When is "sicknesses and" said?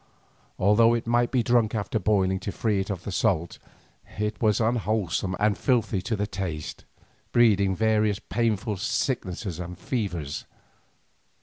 8.77-9.77